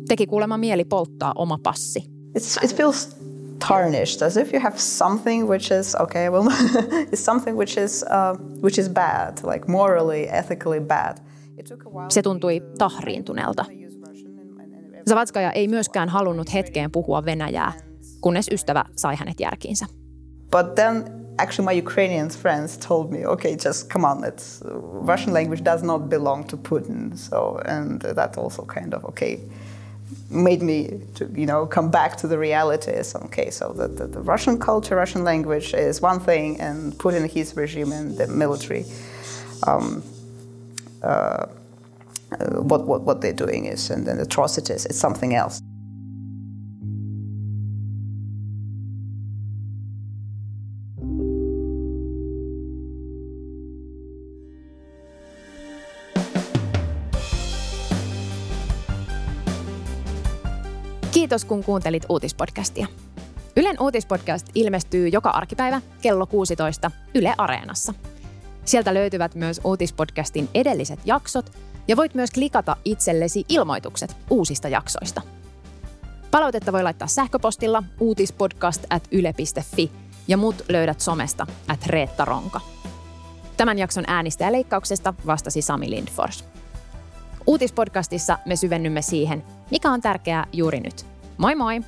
Teki 0.07 0.27
kuulemma 0.27 0.57
mieli 0.57 0.85
polttaa 0.85 1.33
oma 1.35 1.59
passi. 1.63 2.03
It's, 2.39 2.65
it 2.65 2.75
feels 2.75 3.17
tarnished, 3.67 4.21
as 4.21 4.37
if 4.37 4.53
you 4.53 4.63
have 4.63 4.77
something 4.77 5.49
which 5.49 5.71
is 5.71 5.95
okay. 5.95 6.29
Well, 6.29 6.47
it's 7.11 7.25
something 7.31 7.57
which 7.57 7.77
is 7.77 8.03
uh, 8.03 8.61
which 8.61 8.79
is 8.79 8.89
bad, 8.89 9.37
like 9.43 9.67
morally, 9.67 10.27
ethically 10.29 10.79
bad. 10.79 11.17
Se 12.09 12.21
tuntui 12.21 12.61
tahriintuneelta. 12.77 13.65
Zavatskaja 15.09 15.51
ei 15.51 15.67
myöskään 15.67 16.09
halunnut 16.09 16.53
hetkeen 16.53 16.91
puhua 16.91 17.25
Venäjää, 17.25 17.73
kunnes 18.21 18.47
ystävä 18.51 18.85
sai 18.95 19.15
hänet 19.15 19.39
järkiinsä. 19.39 19.85
But 20.51 20.75
then 20.75 21.25
actually 21.37 21.75
my 21.75 21.87
Ukrainian 21.87 22.29
friends 22.29 22.77
told 22.77 23.11
me, 23.11 23.27
okay, 23.27 23.51
just 23.65 23.89
come 23.89 24.07
on, 24.07 24.23
it's 24.23 24.61
Russian 25.07 25.33
language 25.33 25.65
does 25.65 25.83
not 25.83 26.09
belong 26.09 26.45
to 26.45 26.57
Putin. 26.69 27.17
So 27.17 27.59
and 27.67 28.01
that 28.15 28.37
also 28.37 28.65
kind 28.65 28.93
of 28.93 29.03
okay 29.05 29.39
made 30.29 30.61
me 30.61 31.01
to 31.15 31.29
you 31.35 31.45
know 31.45 31.65
come 31.65 31.89
back 31.91 32.17
to 32.17 32.27
the 32.27 32.37
realities. 32.37 33.15
Okay, 33.15 33.51
so 33.51 33.73
the, 33.73 33.87
the, 33.87 34.07
the 34.07 34.21
Russian 34.21 34.57
culture, 34.57 34.95
Russian 34.95 35.23
language 35.23 35.73
is 35.73 36.01
one 36.01 36.19
thing, 36.19 36.61
and 36.61 36.93
Putin, 36.93 37.29
his 37.29 37.55
regime, 37.55 37.91
and 37.91 38.17
the 38.17 38.27
military. 38.27 38.85
Um, 39.67 40.03
uh, 41.05 41.65
what, 42.69 42.87
what, 42.87 43.05
what 43.05 43.19
they're 43.19 43.37
doing 43.37 43.73
is, 43.73 43.91
and 43.91 44.05
then 44.05 44.19
atrocities, 44.19 44.85
it's 44.85 44.99
something 44.99 45.35
else. 45.35 45.61
Kiitos 61.11 61.45
kun 61.45 61.63
kuuntelit 61.63 62.05
uutispodcastia. 62.09 62.87
Ylen 63.57 63.75
uutispodcast 63.79 64.47
ilmestyy 64.55 65.07
joka 65.07 65.29
arkipäivä 65.29 65.81
kello 66.01 66.25
16 66.25 66.91
Yle 67.15 67.33
Areenassa. 67.37 67.93
Sieltä 68.65 68.93
löytyvät 68.93 69.35
myös 69.35 69.61
uutispodcastin 69.63 70.49
edelliset 70.53 70.99
jaksot 71.05 71.51
Ja 71.87 71.95
voit 71.95 72.15
myös 72.15 72.31
klikata 72.31 72.77
itsellesi 72.85 73.45
ilmoitukset 73.49 74.15
uusista 74.29 74.67
jaksoista. 74.67 75.21
Palautetta 76.31 76.71
voi 76.71 76.83
laittaa 76.83 77.07
sähköpostilla 77.07 77.83
uutispodcast 77.99 78.85
at 78.89 79.03
yle.fi 79.11 79.91
ja 80.27 80.37
mut 80.37 80.55
löydät 80.69 81.01
somesta 81.01 81.47
at 81.67 81.85
Reetta 81.87 82.25
Ronka. 82.25 82.61
Tämän 83.57 83.79
jakson 83.79 84.03
äänistä 84.07 84.43
ja 84.43 84.51
leikkauksesta 84.51 85.13
vastasi 85.25 85.61
Sami 85.61 85.89
Lindfors. 85.89 86.45
Uutispodcastissa 87.47 88.37
me 88.45 88.55
syvennymme 88.55 89.01
siihen, 89.01 89.43
mikä 89.71 89.91
on 89.91 90.01
tärkeää 90.01 90.47
juuri 90.53 90.79
nyt. 90.79 91.05
Moi 91.37 91.55
moi! 91.55 91.81